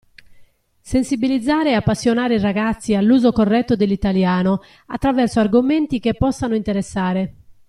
[0.79, 7.35] Sensibilizzare e appassionare i ragazzi all'uso corretto dell'italiano, attraverso argomenti che possano interessare.